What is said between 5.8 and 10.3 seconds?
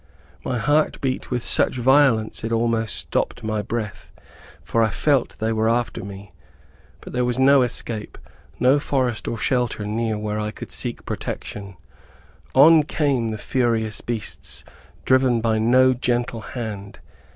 me. But there was no escape no forest or shelter near